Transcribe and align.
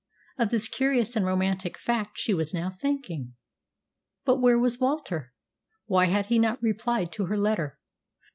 Of 0.39 0.49
this 0.49 0.67
curious 0.67 1.15
and 1.15 1.23
romantic 1.27 1.77
fact 1.77 2.17
she 2.17 2.33
was 2.33 2.55
now 2.55 2.71
thinking. 2.71 3.35
But 4.25 4.37
where 4.41 4.57
was 4.57 4.79
Walter? 4.79 5.31
Why 5.85 6.05
had 6.05 6.25
he 6.25 6.39
not 6.39 6.57
replied 6.59 7.11
to 7.11 7.25
her 7.25 7.37
letter? 7.37 7.77